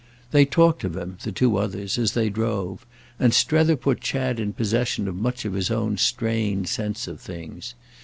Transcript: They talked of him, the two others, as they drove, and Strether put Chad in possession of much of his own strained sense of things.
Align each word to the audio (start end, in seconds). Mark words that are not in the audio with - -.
They 0.31 0.45
talked 0.45 0.83
of 0.83 0.97
him, 0.97 1.19
the 1.21 1.31
two 1.31 1.57
others, 1.57 1.99
as 1.99 2.13
they 2.13 2.31
drove, 2.31 2.87
and 3.19 3.31
Strether 3.35 3.75
put 3.75 4.01
Chad 4.01 4.39
in 4.39 4.51
possession 4.51 5.07
of 5.07 5.15
much 5.15 5.45
of 5.45 5.53
his 5.53 5.69
own 5.69 5.97
strained 5.99 6.67
sense 6.67 7.07
of 7.07 7.21
things. 7.21 7.75